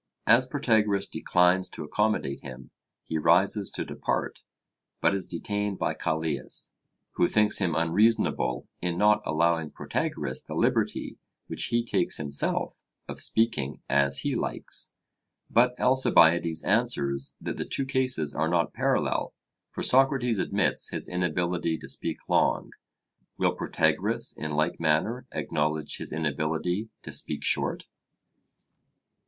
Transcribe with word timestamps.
As 0.25 0.47
Protagoras 0.47 1.05
declines 1.05 1.69
to 1.69 1.83
accommodate 1.83 2.39
him, 2.41 2.71
he 3.03 3.19
rises 3.19 3.69
to 3.69 3.85
depart, 3.85 4.39
but 4.99 5.13
is 5.13 5.27
detained 5.27 5.77
by 5.77 5.93
Callias, 5.93 6.73
who 7.11 7.27
thinks 7.27 7.59
him 7.59 7.75
unreasonable 7.75 8.67
in 8.81 8.97
not 8.97 9.21
allowing 9.27 9.69
Protagoras 9.69 10.41
the 10.43 10.55
liberty 10.55 11.19
which 11.45 11.65
he 11.65 11.85
takes 11.85 12.17
himself 12.17 12.79
of 13.07 13.21
speaking 13.21 13.83
as 13.87 14.21
he 14.21 14.33
likes. 14.33 14.91
But 15.51 15.79
Alcibiades 15.79 16.63
answers 16.63 17.35
that 17.39 17.57
the 17.57 17.65
two 17.65 17.85
cases 17.85 18.33
are 18.33 18.49
not 18.49 18.73
parallel. 18.73 19.35
For 19.69 19.83
Socrates 19.83 20.39
admits 20.39 20.89
his 20.89 21.07
inability 21.07 21.77
to 21.77 21.87
speak 21.87 22.17
long; 22.27 22.71
will 23.37 23.53
Protagoras 23.53 24.33
in 24.35 24.53
like 24.53 24.79
manner 24.79 25.27
acknowledge 25.31 25.97
his 25.97 26.11
inability 26.11 26.89
to 27.03 27.13
speak 27.13 27.43
short? 27.43 27.85